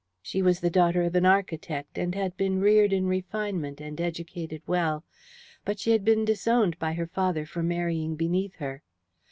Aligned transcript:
She 0.23 0.41
was 0.41 0.61
the 0.61 0.71
daughter 0.71 1.03
of 1.03 1.13
an 1.13 1.27
architect, 1.27 1.99
and 1.99 2.15
had 2.15 2.35
been 2.35 2.59
reared 2.59 2.91
in 2.91 3.05
refinement 3.05 3.79
and 3.79 4.01
educated 4.01 4.63
well, 4.65 5.03
but 5.63 5.79
she 5.79 5.91
had 5.91 6.03
been 6.03 6.25
disowned 6.25 6.79
by 6.79 6.93
her 6.93 7.05
father 7.05 7.45
for 7.45 7.61
marrying 7.61 8.15
beneath 8.15 8.55
her. 8.55 8.81